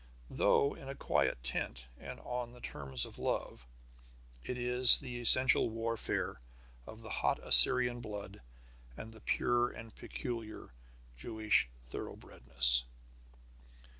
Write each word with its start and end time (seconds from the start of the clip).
Though 0.31 0.73
in 0.75 0.89
a 0.89 0.95
quiet 0.95 1.43
tent, 1.43 1.85
and 1.99 2.19
on 2.21 2.53
the 2.53 2.59
terms 2.61 3.05
of 3.05 3.19
love, 3.19 3.67
it 4.43 4.57
is 4.57 4.97
the 4.97 5.19
essential 5.21 5.69
warfare 5.69 6.41
of 6.87 7.03
the 7.03 7.11
hot 7.11 7.39
Assyrian 7.45 7.99
blood 8.01 8.41
and 8.97 9.13
the 9.13 9.21
pure 9.21 9.69
and 9.69 9.93
peculiar 9.95 10.73
Jewish 11.17 11.69
thoroughbredness. 11.83 12.85